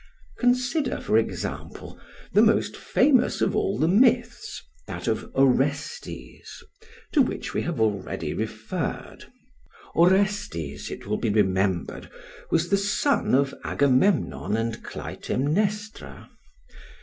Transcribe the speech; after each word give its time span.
Consider, 0.39 0.99
for 0.99 1.15
example, 1.15 1.99
the 2.33 2.41
most 2.41 2.75
famous 2.75 3.39
of 3.39 3.55
all 3.55 3.77
the 3.77 3.87
myths, 3.87 4.63
that 4.87 5.07
of 5.07 5.25
Orestes, 5.35 6.63
to 7.11 7.21
which 7.21 7.53
we 7.53 7.61
have 7.61 7.79
already 7.79 8.33
referred. 8.33 9.25
Orestes, 9.95 10.89
it 10.89 11.05
will 11.05 11.17
be 11.19 11.29
remembered, 11.29 12.09
was 12.49 12.69
the 12.69 12.77
son 12.77 13.35
of 13.35 13.53
Agamemnon 13.63 14.57
and 14.57 14.83
Clytemnestra. 14.83 16.31